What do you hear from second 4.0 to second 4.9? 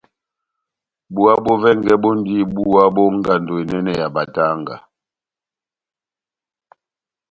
batanga.